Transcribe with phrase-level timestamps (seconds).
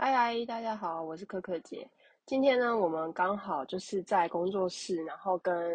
[0.00, 1.90] 嗨嗨，大家好，我是可可姐。
[2.24, 5.74] 今天呢，我们刚好就是在工作室，然后跟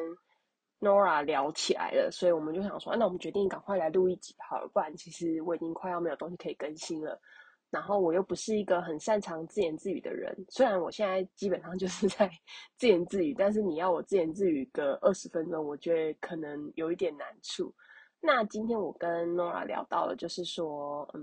[0.80, 7.20] Nora 聊起来了，所以我们就想说，那我们决定赶快来录一集好了，不然其实我已经快要没有东西可以更新了。
[7.70, 12.32] 然后我又不是一个很擅长自言自语的人，虽然我现在基本上就是在
[12.80, 17.76] 自言自语，但是你要我自言自语个二十分钟，我觉得可能有一点难处。
[18.22, 21.22] 那今天我跟 Nora 聊到了，就是说，嗯，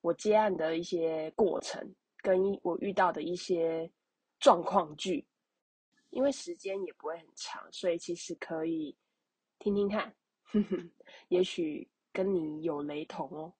[0.00, 1.80] 我接案的一些过程，
[2.28, 3.90] 跟我遇到的一些
[4.38, 5.26] 状况剧，
[6.10, 8.94] 因为时间也不会很长，所以其实可以
[9.58, 10.14] 听听看，
[11.28, 13.50] 也许跟你有雷同哦。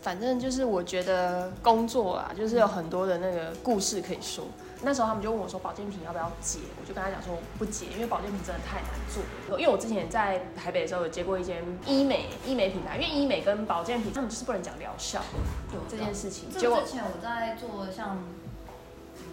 [0.00, 4.46] 反正就是我觉得工作啊，就是有很多的那个故事可以说。
[4.84, 9.58] 那时候他们就问我说保健品要不要接，我就跟他讲说不接，因为保健品真的太难做。
[9.58, 15.22] 因为我之前在台北的时候有接过一间医美医美品牌，因为医美跟保健品他们就是不能讲疗效
[15.88, 16.50] 这件事情。
[16.50, 18.18] 结果之前我在做像
[19.18, 19.24] 嗯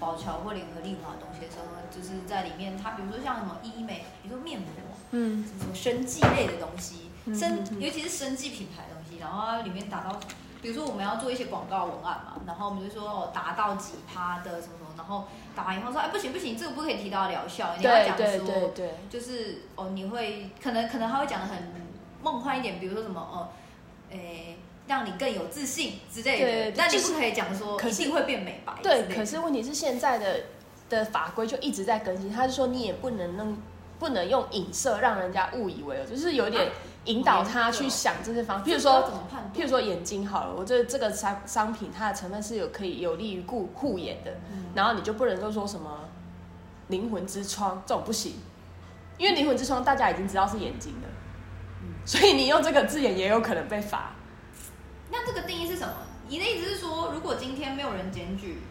[0.00, 4.68] 宝乔或联合利华的东西的时候，就是在里面，它比如说像什么医美，比如说面膜，
[5.10, 10.18] 嗯，什么生技类的东西，生尤其是生技品牌的东西，然后它里面打到。
[10.62, 18.72] 比如说我们要做一些广告文案嘛，然后我们就说哦达到几趴的什么什么，然后打完以后说哎不行不行，这个不可以提到疗效，你要讲说
[19.08, 21.72] 就是哦你会可能可能他会讲的很
[22.22, 23.48] 梦幻一点，比如说什么哦，
[24.10, 28.72] 诶让你更有自信之类的，那你不可以讲说一定会变美白。
[28.82, 30.40] 对，可是问题是现在的
[30.88, 33.56] 的法规就一直在更新，他是说你也不能弄
[33.98, 36.68] 不能用影射让人家误以为就是有点。
[37.06, 39.10] 引导他去想这些方，譬如说，
[39.54, 44.32] 譬如说眼睛好了，我这这个商商品它的成分是有可以有利于护护眼的，
[44.74, 46.08] 然后你就不能够说什么
[46.88, 48.34] 灵魂之窗这种不行，
[49.18, 51.08] 因为灵魂之窗大家已经知道是眼睛的，
[52.04, 54.10] 所以你用这个字眼也有可能被罚。
[55.10, 55.94] 那这个定义是什么？
[56.28, 58.62] 你的意思是说，如果今天没有人检举，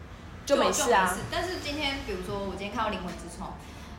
[0.44, 1.16] 就没事啊？
[1.30, 3.54] 但是今天，比如说我今天看到灵魂之窗，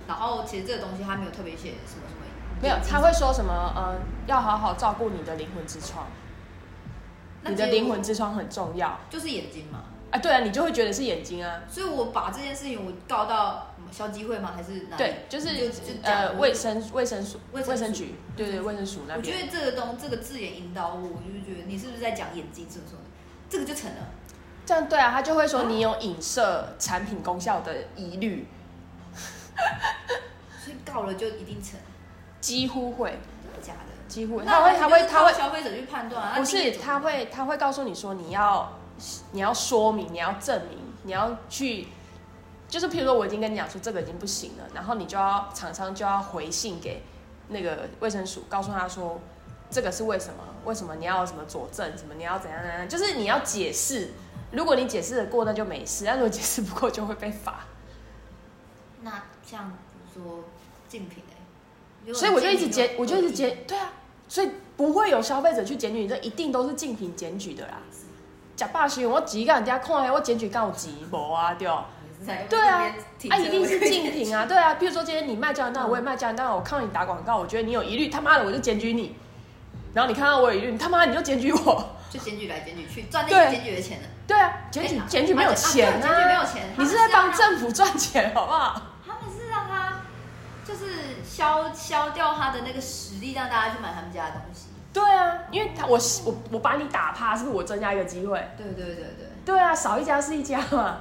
[0.07, 2.26] 然后其实这个东西它没有特别写什么什么。
[2.61, 3.73] 没有，他会说什么？
[3.75, 3.95] 呃，
[4.25, 6.07] 要好好照顾你的灵魂之窗。
[7.43, 9.83] 你的灵魂之窗很重要，就是眼睛嘛。
[10.11, 11.61] 啊，对啊，你就会觉得是眼睛啊。
[11.69, 14.53] 所以我把这件事情我告到消基会吗？
[14.55, 14.97] 还是哪？
[14.97, 19.17] 对，就是呃卫生卫生署卫生局，对对卫生署那边。
[19.17, 22.65] 我觉得这个东这个字眼引导我，我就觉得你是不是在讲眼睛？
[22.69, 22.95] 是不是？
[23.49, 23.97] 这个就成了。
[24.65, 28.47] 这样对啊，他就会说你有影射产品功效的疑虑。
[30.63, 31.79] 所以告了就一定成。
[32.47, 33.19] 几乎会。
[33.59, 38.77] 假的，几乎他会他会他会消费者去判断，不是他会他会告诉你说你要
[39.31, 41.87] 你要说明你要证明你要去，
[42.69, 47.03] 就是譬如说我已经跟你讲说这个已经不行了，然后你就要厂商就要回信给
[47.49, 49.19] 那个卫生署，告诉他说
[49.69, 54.13] 这个是为什么为什么你要什么佐证什么你要怎样怎样，就是你要解释，
[54.51, 57.65] 如果你解释的过那就没事，但如果解释不过就会被罚。
[59.01, 59.75] 那像比
[60.15, 60.43] 如说
[60.87, 61.23] 竞品
[62.13, 63.91] 所以我就一直检，我就一直检，对啊，
[64.27, 67.79] 所以不会有消费者去检举，这一定都是竞品检举的啦。
[68.55, 71.85] 假霸行，我急干人家看，我检举告急无啊，对哦。
[72.49, 72.91] 对啊，
[73.29, 74.73] 啊一定是竞品啊， 对啊。
[74.73, 79.15] 比如说今天你卖胶原蛋，我也卖胶原蛋，我看到你打广告，我觉得你有疑虑，他妈的我就检举你。
[79.93, 81.89] 然后你看到我有疑虑，他妈你就检举我。
[82.09, 84.07] 就检举来检举去，赚那些检举的钱呢？
[84.25, 88.81] 对啊，检举检举没有钱啊，检举没有钱，你是在帮政府赚钱，好不好？
[91.37, 94.69] 消消掉他的那个实力，让大家去买他们家的东西。
[94.91, 98.43] 对啊，因为他我我我把你打趴，是不是我增加一个机会？
[98.57, 99.27] 对对对对。
[99.45, 100.97] 对啊，少一家是一家嘛。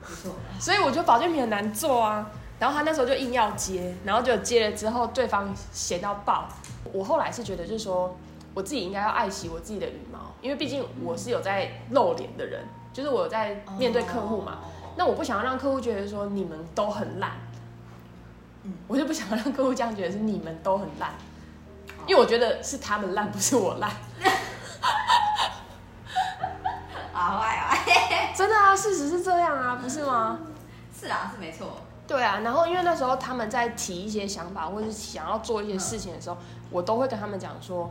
[0.00, 0.36] 没错。
[0.60, 2.30] 所以我觉得保健品很难做啊。
[2.60, 6.46] 然后他那时候就硬要接，然后就接了之后，对方闲到爆。
[6.92, 8.16] 我后来是觉得，就是说
[8.54, 12.62] 我自己应该要爱惜我自己的羽毛，因为毕竟我是有在露脸的人，
[12.92, 14.58] 就是我在面对客户嘛。
[14.96, 17.32] 那我不想要让客户觉得说你们都很烂。
[18.86, 21.12] 我就不想让客户这样觉得是你们都很烂，
[22.06, 23.90] 因为我觉得是他们烂，不是我烂。
[27.12, 27.74] 啊 坏啊！
[28.36, 30.38] 真的啊，事实是这样啊，不是吗？
[30.98, 31.78] 是啊，是没错。
[32.06, 36.36] 对啊，然后因为那时候他们在提一些想法，或者是想要做一些事情的时候，
[36.70, 37.90] 我都会跟他们讲说，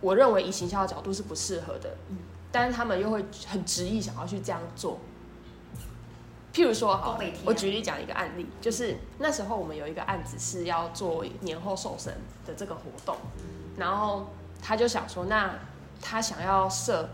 [0.00, 1.90] 我认为以行销的角度是不适合的，
[2.50, 4.98] 但是他们又会很执意想要去这样做。
[6.52, 12.12] 譬如说，好，我举例讲一个案例，就是那时候我们有一个案子是要做年后瘦身
[12.46, 13.16] 的这个活动，
[13.76, 14.26] 然后
[14.60, 15.54] 他就想说，那
[16.00, 17.08] 他想要设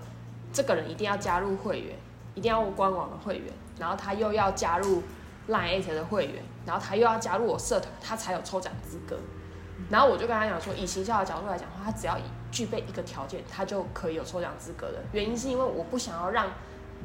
[0.52, 1.96] 这个人一定要加入会员，
[2.34, 5.02] 一定要官网的会员，然后他又要加入
[5.48, 9.18] Line 的会员，然后他又要加入我社团，他才有抽奖资格。
[9.90, 12.16] 然后我就跟他讲说，以行销的角度来讲的话，他只要
[12.50, 15.02] 具备一个条件，他就可以有抽奖资格的。
[15.12, 16.46] 原因是因为我不想要让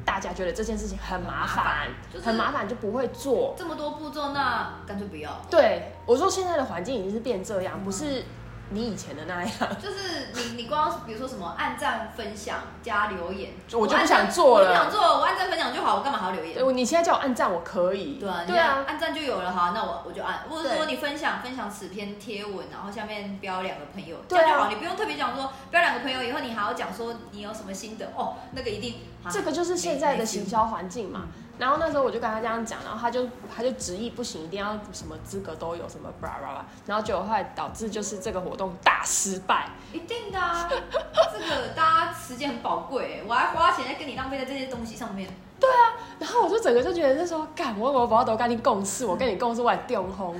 [0.04, 3.54] 大家觉得这件事情很麻烦很麻烦，就是很麻烦就不会做。
[3.56, 5.40] 这么多步骤，那干脆不要。
[5.50, 8.24] 对我说，现在的环境已经是变这样，不是
[8.70, 9.52] 你以前的那样。
[9.80, 16.54] 就是你你光比如说什么按赞、分享、加留言，我就不想做了我就不想做，我按赞分享就好，我干嘛还要留言？
[16.54, 18.14] 对，你现在叫我按赞，我可以。
[18.14, 28.94] 对啊，对啊，按赞就有了哈，那我我就按，或者说你分享分享此篇贴文，然后下面标两个朋友，这样就好，你不用特别讲说标两个朋友以后，你还要讲说你有什么心得哦，那个一定。
[29.22, 31.26] 啊这个就是现在的行销环境嘛。
[31.60, 39.68] 然后那时候我就跟他这样讲，然后他就他就执意不行，一定要什么资格都有，什么巴拉巴拉，然后结果后来导致就是这个活动大失败。
[39.92, 45.28] 一定的啊，这个大家时间很宝贵，我还花钱在跟你浪费在这些东西上面。
[45.60, 50.34] 对啊然后我就整个就觉得是说，干我我不要都跟你共事，我跟你共事我还丢红，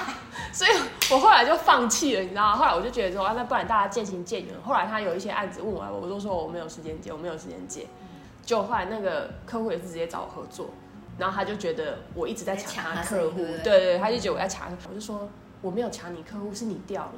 [0.52, 0.70] 所以
[1.10, 2.56] 我后来就放弃了，你知道吗？
[2.56, 4.54] 后来我就觉得说，啊，那不然大家渐行渐远。
[4.62, 7.86] 后来他有一些案子问我，我都说我没有时间接，我没有时间接。
[8.46, 10.70] 就后来那个客户也是直接找我合作，
[11.18, 15.28] 然后他就觉得我一直在抢他客户，对对对对，他就觉得我在抢，我就说
[15.60, 17.12] 我没有抢你客户，是你掉了，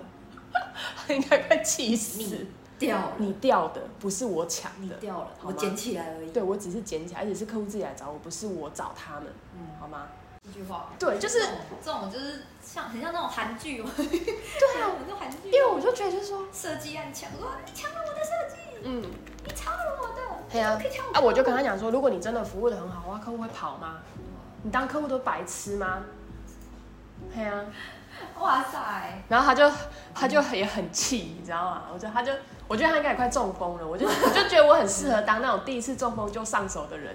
[0.96, 2.48] 他应该快气死你。
[2.78, 6.30] 掉了，你掉的不是我抢的，掉了，我捡起来而已。
[6.30, 9.24] 对我只是捡起来，而且是客户自己来找我，不是我找他们，
[9.56, 10.06] 嗯，好吗？
[10.44, 11.40] 一句话，对就是
[11.84, 13.86] 这种就是像很像那种韩剧哦。
[13.96, 14.06] 对
[14.80, 15.38] 啊，那 种韩剧。
[15.50, 19.02] 因为我就觉得就是说，设计案抢，说你抢了我的设计，嗯，
[19.44, 20.78] 你抄了我的，对啊
[21.12, 23.98] 啊，我就跟他讲说，如果你真的服务的很好的话，客户会跑吗？
[24.62, 26.00] 你当客户都白痴吗？
[27.34, 27.64] 对啊，
[28.40, 28.78] 哇塞，
[29.28, 29.70] 然后他就
[30.14, 31.82] 他就也很气，你知道吗？
[31.92, 32.32] 我觉得他就，
[32.66, 33.86] 我觉得他应该也快中风了。
[33.86, 37.14] 我就我就觉得我很适合当那种第一次中风就上手的人，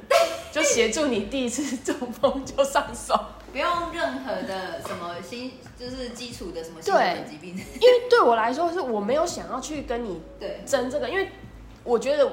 [0.51, 3.19] 就协助你第一次中风就上手。
[3.51, 7.51] 不用任何的什么心，就是基础的什么心对疾病。
[7.79, 11.31] 因为对我来说，是我没有想要去跟你对争这个，因为
[11.83, 12.31] 我觉得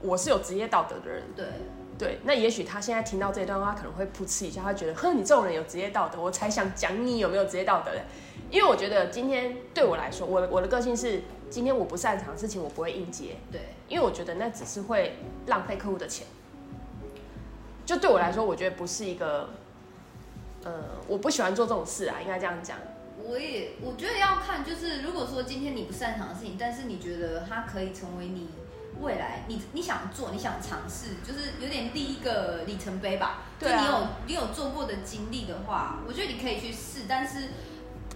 [0.00, 1.22] 我是有职业道德的人。
[1.36, 1.46] 对，
[1.98, 8.02] 对，那也许他现在听到这一段话，可能会噗嗤一下，他觉得，哼，你这种人有职业道德，我才想讲你有没有职业道德的。
[8.50, 15.16] 因为我觉得今天对我来说，我我的个性是，今天我不擅长的事情，我不会应接，对，因为我觉得那只是会
[15.46, 16.26] 浪费客户的钱。
[17.86, 19.50] 就对我来说，我觉得不是一个，
[20.64, 20.72] 呃，
[21.06, 22.76] 我不喜欢做这种事啊，应该这样讲。
[23.22, 28.48] 我也我觉得要看，就是如果说今天你不擅长的事情，但是你觉得它可以成为你
[29.00, 33.44] 未来你你想做、你想尝试，就是有点第一个里程碑吧。
[33.58, 37.48] 对啊就你有你有做过的经历的话，我觉得你可以去试，但是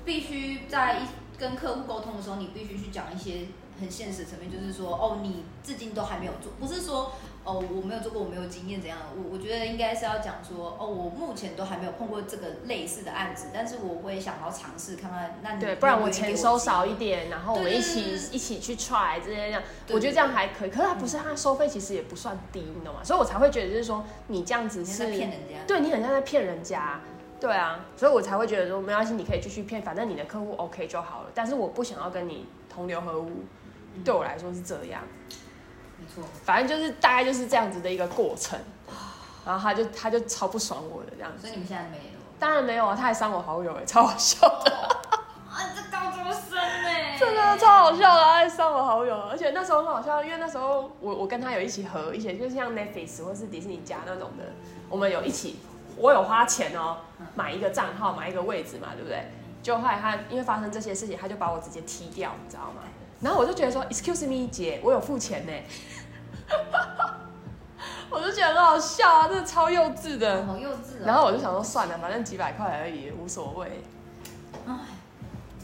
[0.04, 1.06] 必须在一
[1.38, 3.46] 跟客户沟通的时候，你必须去讲一些
[3.80, 7.12] 很现实的层面，就是说哦，你至今都还没有做，不是说。
[7.46, 8.98] 哦，我没有做过，我没有经验，怎样？
[9.14, 15.38] 我我觉得应该是要讲说，哦，我目前都还没有碰过这个类似的案子，但是我会想要尝试看看。
[15.42, 20.70] 那你对，不然我钱收少一点，然后我们一起一起去 try 这些这样，我觉得这样还可以。
[20.70, 23.04] 可是他不是，他收费其实也不算低，你懂吗？
[23.04, 25.56] 所以我才会觉得就是说，你这样子是在骗人家。
[25.66, 26.98] 对你很像在骗人家。
[27.38, 31.30] 对啊，所以我才会觉得说没关系，你可以继续骗，反正你的客户 OK 就好了。
[31.34, 33.63] 但是我不想要跟你同流合污，嗯
[34.02, 35.02] 对我来说是这样。
[35.98, 38.58] 没错，反正就是大概就是这样子的一个过程，
[39.46, 41.52] 然后他就他就超不爽我的这样子所以。
[41.52, 42.02] 你们现在没有。
[42.38, 44.72] 当然没有啊，他还删我好友哎，超好笑的。
[45.48, 47.18] 啊，这高中生呢？
[47.18, 54.44] 真的超好笑的，他还删我好友，而且那时候很好笑，因为那时候我我跟他有一起合一些，就是像 Netflix 或是迪士尼家那种的，
[54.90, 55.60] 我们有一起，
[55.96, 56.98] 我有花钱哦，
[57.36, 59.30] 买一个账号，买一个位置嘛，对不对？
[59.62, 62.82] 就后来他因为发生这些事情，他就把我直接踢掉，你知道吗？
[63.24, 65.52] 然后我就觉得说，Excuse me，姐，我有付钱呢，
[68.10, 70.44] 我就觉得很好笑啊，真的超幼稚的。
[70.44, 71.06] 好幼稚哦。
[71.06, 73.82] 然后我就想说，算了，反正几百块而已，无所谓。
[74.68, 74.74] 哎，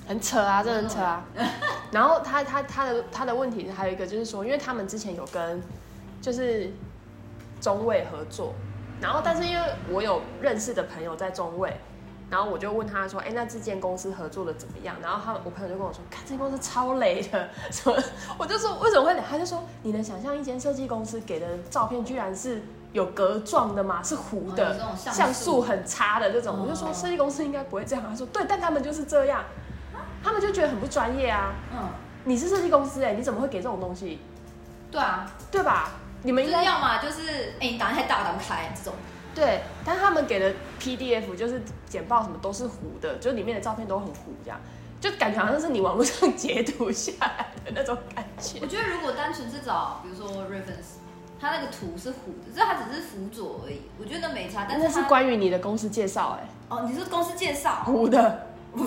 [0.08, 1.22] 很扯啊，真的很扯啊。
[1.92, 5.62] 然后他他他的他的问题还有一个就是说，因为他们之前有跟
[6.22, 6.72] 就是
[7.60, 8.54] 中卫合作，
[9.02, 11.78] 然后但是因为我有认识的朋友在中卫，
[12.30, 14.94] 然后我就问他说，哎、那这间公司合作的怎么样？
[15.02, 18.00] 然后他我朋友就跟我说，看这间公司超雷的，什么？
[18.38, 19.22] 我就说为什么会雷？
[19.28, 24.00] 他就说你能想象一间设计公司给的照片居然是有格状的吗？
[24.02, 26.54] 是糊的像像素素很差的这种。
[26.54, 28.04] 哦我就说设计公司应该不会这样。
[28.08, 29.44] 他说对，但他们就是这样，
[30.22, 31.52] 他们就觉得很不专业啊。
[31.72, 31.88] 嗯，
[32.24, 34.20] 你是设计公司哎、你怎么会给这种东西？
[34.90, 35.90] 对啊，对吧？
[36.22, 38.94] 你们就是应该要么就是哎，你档案太大，打不开这种。
[39.34, 44.60] 对，但他们给的 PDF 就是简报什么都是糊的，就里面的照片都很糊，这样
[45.00, 48.66] 就感觉好像是你网络上截图下来的那种感觉我。
[48.66, 50.98] 觉得如果单纯是找，比如说 reference，
[51.40, 54.66] 它那个图是糊的，这它只是辅佐而已，我觉得没差。
[54.68, 58.46] 但那是是关于你的公司介绍哎、哦，你是公司介绍糊的。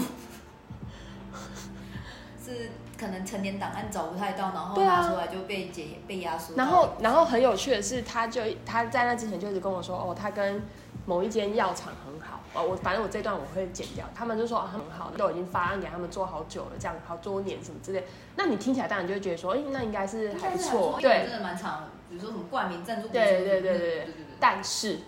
[2.43, 6.55] 是可能成年档案找不太到，然后拿出来就被解被压缩。
[6.55, 10.61] 然后然后很有趣的是，他就他在那之前就一直跟我说，哦，他跟
[11.05, 14.05] 某一间药厂很好，我我反正我这段我会剪掉。
[14.13, 18.03] 他们就说啊很好，都已经发案给他们做好久了，这样好多年什么之类。
[18.35, 21.89] 那你听起来当然就觉得说，哎，那应该是还不错，对，真的蛮长。
[22.09, 24.07] 比如说什么冠名赞助，对对对对对对。
[24.39, 24.99] 但是。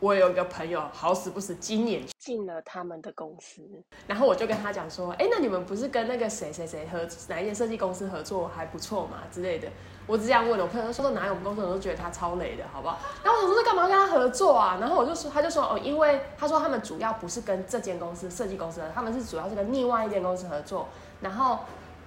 [0.00, 3.62] 我有一个朋友，好死不死，今年进了他们的公司，
[4.06, 9.68] 然后我就跟他讲说，哎，那你们不是跟那个谁谁谁合哪一间设计公司合作还不错嘛之类的。
[10.06, 12.98] 我只这样问了，我朋友说哪有我们公司我都觉得他超雷的，好不好？
[13.24, 14.76] 然后我想说干嘛跟他合作啊？
[14.78, 20.88] 然后我就说，他就说哦，因为他说他们主要不是跟这间公司设计公司，他们是主要是跟另外一间公司合作。
[21.22, 21.60] 然后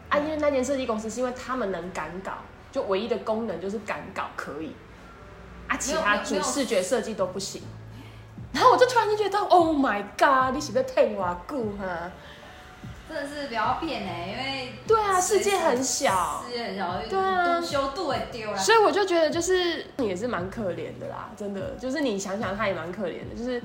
[0.10, 2.34] 啊，因为那间设计公司是因为他们能赶稿，
[2.72, 4.76] 就唯一的功能就是赶稿可以，
[5.68, 7.64] 啊，其他主视觉设计都不行。
[8.54, 12.12] 然后我就突然间觉得，Oh my god，你是在骗我顾哈？
[13.10, 18.58] 真的是不要骗哎、因为对啊，世界很小，世界很小，对啊多修度也丢了。
[18.58, 23.64] 所以我就觉得就是也是蛮可怜的啦，真的，就是你想想他也蛮可怜的，就是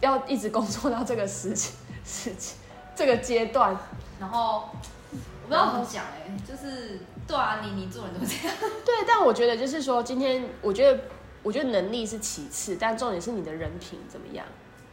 [0.00, 2.56] 要一直工作到这个时期时期
[2.96, 3.76] 这个阶段，
[4.18, 4.68] 然后
[5.12, 8.56] 我不知道怎么讲哎、就是对啊，你你做人怎么这样？
[8.84, 11.00] 对，但我觉得就是说，今天我觉得
[11.42, 14.44] 我觉得能力是其次，但重点是你的人品怎么样。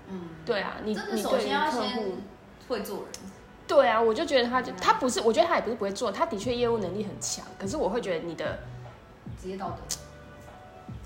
[0.10, 2.16] 嗯，对啊，你你对于先要先客户，
[2.70, 3.08] 会做人。
[3.68, 8.60] 对啊，我就觉得他就他不是，我觉得他也不是不会做，他的确业务能力很强，可是我会觉得你的，
[9.42, 9.98] 职业道德，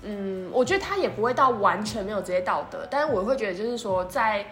[0.04, 4.46] 嗯，我觉得他也不会到完全没有职业道德，但是我会觉得就是说在，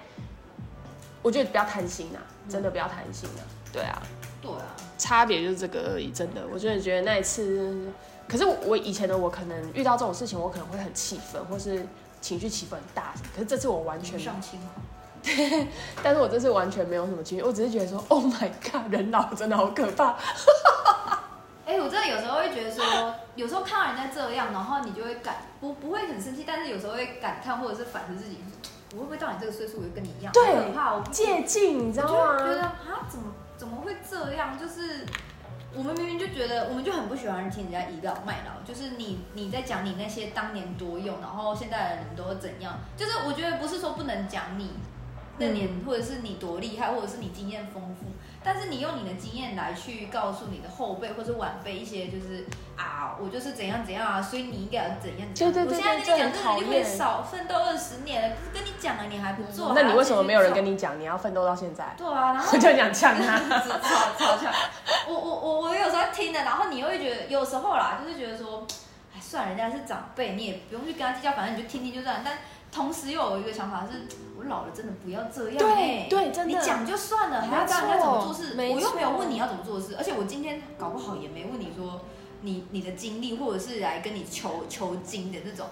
[1.23, 2.19] 我觉得不要贪心啊，
[2.49, 4.03] 真的不要贪心啊，对啊，
[4.43, 7.87] 对啊，差别就是这个而已，真的，我真的觉得那一次，
[8.31, 11.85] 可是我以前的我可能遇到这种事情，我可能会很气愤，或是
[12.21, 14.73] 情绪起伏很大，可是这次我完全全上青狂。
[16.03, 20.17] 但是我这次完全没有什么情绪，我只是觉得说，Oh my god，人老真的好可怕。
[21.67, 28.39] 哎、我真的有时候会觉得说，有时候看到人家这样，然后你就会感不不会很生气，但是有时候会感叹或者是反思自己，
[28.95, 30.33] 我会不会到你这个岁数也跟你一样？
[30.33, 32.73] 对好可怕，我不借镜，你知道我就会觉得吗？
[32.87, 34.59] 啊，怎么怎么会这样？
[34.59, 35.05] 就是
[35.77, 42.79] 我们明明就觉得，我们就很不喜欢听人家倚老卖老，就是你你在讲你那些当年多用，然后现在的人都怎样？
[42.97, 44.71] 就是我觉得不是说不能讲你
[45.39, 48.07] 那年，嗯或者是你多厉害，或者是你经验丰富，
[48.43, 52.45] 但是你用你的经验来去告诉你的后辈或者晚辈一些，就是
[52.77, 55.53] 啊，我就是怎样怎样啊，所以你应该要怎样怎样。
[55.53, 60.71] 对对对我现在跟对你讲这个，这很讨你就会厌少奋斗二十年了，跟你讲了，你还不做，那你为什么没有人跟你？
[60.71, 61.95] 你讲你要奋斗到现在？
[61.97, 63.39] 对啊，然后我就想呛他。
[63.39, 64.53] 超超强。
[65.11, 68.67] 我我我我有时候听的，然后你会觉得有时候啦，就是觉得说，
[69.15, 72.21] 哎，算了，人家是长辈，你也不用去跟他计较，反正你就听听就这样。
[72.25, 72.39] 但
[72.71, 74.07] 同时又有一个想法是，
[74.39, 82.03] 我老了真的不要这样、对欸，对真的你讲就算了，还要教人家怎么做事，我又没有问你要怎么做事，而且我今天搞不好也没问你说
[82.43, 85.67] 你你的经历，或者是来跟你求求经的那种。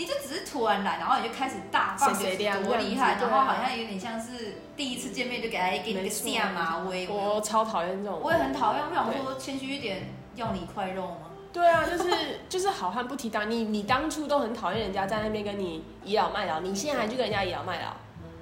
[0.00, 8.18] 你就只是突然来，然后你就开始大放谁谁就是亮多厉害，然后好像有点像是第一次见面就给他给你个下马威，我超讨厌这种。
[8.18, 11.16] 我也很讨厌，我想说谦虚一点，要你一块肉吗？
[11.52, 12.10] 对啊，就是
[12.48, 17.94] 就是好汉不提当你你当初都很讨厌人家在那边跟你倚老卖老，你现在还去跟人家倚老卖老。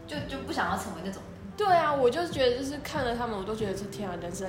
[0.07, 1.53] 就就不想要成为那种人。
[1.57, 4.49] 对啊，我就觉得就是看了他们，我都觉得这天啊，人生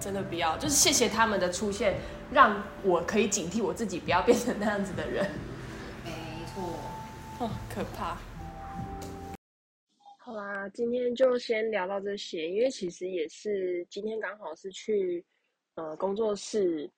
[0.00, 1.96] 真的不要，就是谢谢他们的出现，
[2.30, 5.28] 让我可以警惕我自己，不要变成那样子的人。
[6.58, 8.18] 错，哦，可怕。
[10.18, 15.24] 好啦，今天就先聊到这些，因为其实也是今天刚好是去
[15.74, 16.90] 呃工作室，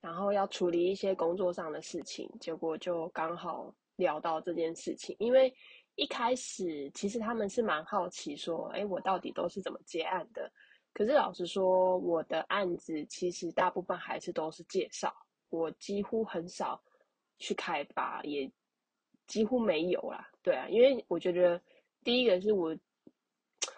[0.00, 5.16] 然后要处理一些工作上的事情，结果就刚好聊到这件事情。
[5.18, 5.52] 因为
[5.96, 10.50] 一开始其实他们是蛮好奇说，哎，我到底都是怎么接案的？
[10.94, 15.12] 可是老实说，我的案子其实大部分还是都是介绍，
[15.50, 16.80] 我几乎很少
[17.38, 18.50] 去开发，也
[19.26, 20.28] 几乎没有啦。
[20.42, 21.60] 对啊，因为我觉得
[22.04, 22.76] 第一个是我，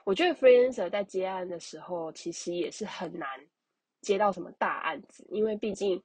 [0.05, 3.29] 我觉得 freelancer 在接案的时候，其实也是很难
[4.01, 6.03] 接到什么大案子，因为毕竟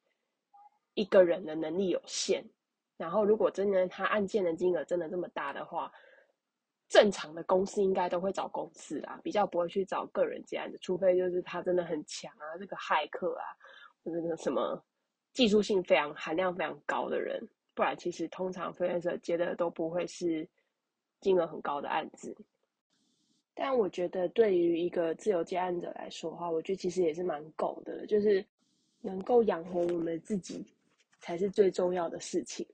[0.94, 2.44] 一个人的能力有限。
[2.96, 5.92] 然后，如果真的他案件的金额真的这么大的话，
[6.88, 13.44] 正常的公司应该都会找公司啦，比较不会去找个人接案子，除非就是他真的很强啊，这个骇客啊，
[14.04, 14.82] 或者那个什么
[15.34, 17.42] 技术性非常含量非常高的人，
[17.74, 20.48] 不然其实通常 freelancer 接的都不会是
[21.20, 22.36] 金额很高的案子。
[23.56, 28.44] 但我觉得对于一个自由接案者来说的话，我觉得其实也是蛮够的，就是
[29.02, 30.66] 能够养活我们自己
[31.20, 32.66] 才是最重要的事情，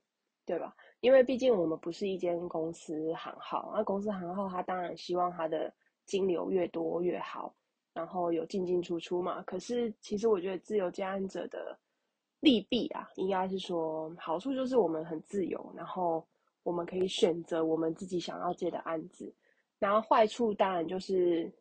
[0.46, 0.76] 对吧？
[1.02, 5.74] 因为毕竟我们不是一间公司行号，那公司行号它当然希望它的
[6.06, 7.54] 金流越多越好，
[7.94, 9.42] 然后有进进出出嘛。
[9.44, 11.78] 可是其实我觉得自由接案者的
[12.42, 16.26] 利弊啊，应该是说好处就是我们很自由，然后
[16.64, 19.34] 我们可以选择我们自己想要接的案子。
[19.78, 21.52] 然后坏处当然就是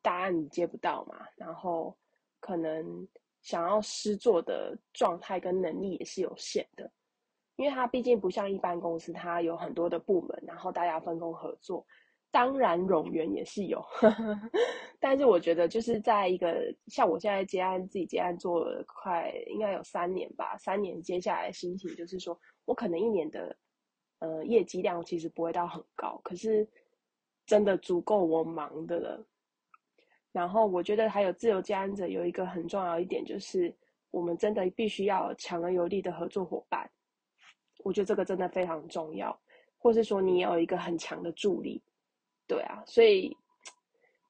[0.00, 1.96] 答案你接不到嘛，然后
[2.40, 3.06] 可能
[3.40, 6.90] 想要施作的状态跟能力也是有限的。
[7.56, 11.86] 因为它毕竟不像一般公司，它有很多的部门，然后大家分工合作。
[12.30, 13.84] 当然，冗员也是有，
[15.04, 23.56] 但是我觉得就是在一个像我现在接案，自己接案做了快应该有三年吧，三年接下来的心情就是说我可能一年的
[24.20, 26.64] 呃业绩量其实不会到很高，可是
[27.44, 29.26] 真的足够我忙的了。
[30.30, 33.74] 然后我觉得还有自由接案者有一个很重要一点，就是
[34.12, 36.88] 我们真的必须要强而有力的合作伙伴。
[37.82, 39.36] 我觉得这个真的非常重要，
[39.78, 41.82] 或是说你有一个很强的助力，
[42.46, 43.36] 对啊，所以，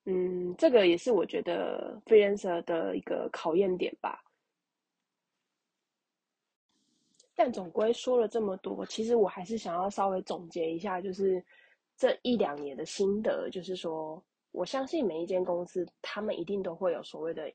[0.04, 4.22] 嗯，这个也是我觉得 freelancer 的一个考验点吧。
[7.34, 11.42] 但总归说了这么多，其实我还是想要稍微总结一下，就是
[11.96, 17.50] 这一两年的心得，就是说，我相信每一间公司，他们一定都会有所谓的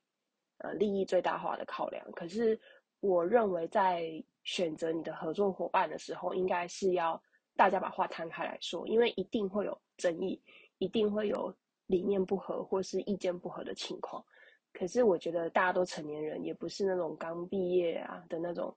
[0.57, 2.59] 呃利益最大化的考量，可是
[3.01, 4.11] 我认为在
[4.43, 7.21] 选择你的合作伙伴的时候，应该是要
[7.55, 10.41] 大家把话摊开来说，因为一定会有争议，
[10.79, 11.53] 一定会有
[11.87, 14.23] 理念不合或是意见不合的情况。
[14.71, 18.73] 可是我觉得大家都成年人，也不是那种刚毕业啊的那种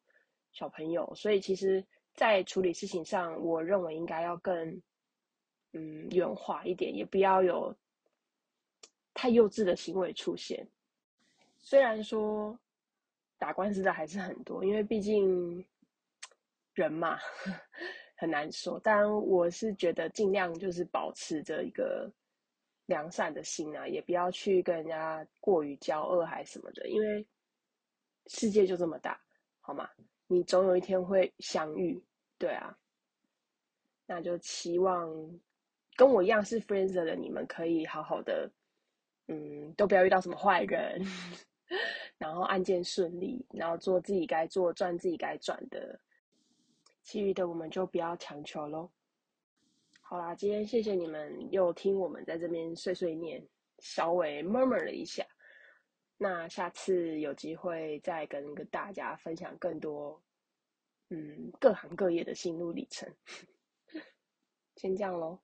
[0.52, 4.82] 小朋友，所以其实，在处理事情上，我认为应该要更
[5.72, 7.76] 嗯圆滑一点，也不要有
[9.14, 10.66] 太幼稚的行为出现。
[11.58, 12.58] 虽然说。
[13.40, 15.66] 打官司的还是很多，因为毕竟
[16.74, 17.16] 人嘛
[18.14, 18.78] 很难说。
[18.80, 22.12] 当然，我是觉得尽量就是保持着一个
[22.90, 26.88] 良善的心啊，也不要去跟人家过于交恶还什么的。
[26.88, 27.24] 因为
[28.26, 29.18] 世界就这么大，
[29.60, 29.88] 好吗？
[30.26, 32.02] 你总有一天会相遇，
[32.36, 32.76] 对啊。
[34.06, 35.08] 那就期望
[35.94, 38.50] 跟我一样是 friends 的你们可以好好的，
[39.28, 41.00] 嗯，都不要遇到什么坏人。
[42.18, 45.98] 然后案件顺利，然后做自己该做、赚自己该赚的，
[47.04, 48.90] 其余的我们就不要强求喽。
[50.10, 53.46] 好啦，今天谢谢你们又听我们在这边碎碎念，
[53.78, 55.24] 稍微 murmur 了一下。
[56.16, 60.20] 那下次有机会再跟大家分享更多，
[61.10, 63.08] 嗯，各行各业的心路历程。
[64.74, 65.38] 先这样喽。